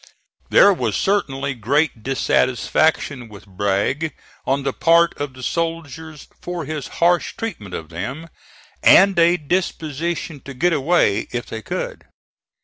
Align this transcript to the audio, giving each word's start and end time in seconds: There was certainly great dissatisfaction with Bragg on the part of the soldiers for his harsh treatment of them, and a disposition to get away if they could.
There 0.49 0.73
was 0.73 0.95
certainly 0.95 1.53
great 1.53 2.01
dissatisfaction 2.01 3.29
with 3.29 3.45
Bragg 3.45 4.15
on 4.47 4.63
the 4.63 4.73
part 4.73 5.15
of 5.21 5.35
the 5.35 5.43
soldiers 5.43 6.27
for 6.41 6.65
his 6.65 6.87
harsh 7.05 7.35
treatment 7.37 7.75
of 7.75 7.89
them, 7.89 8.27
and 8.81 9.19
a 9.19 9.37
disposition 9.37 10.39
to 10.39 10.55
get 10.55 10.73
away 10.73 11.27
if 11.31 11.45
they 11.45 11.61
could. 11.61 12.05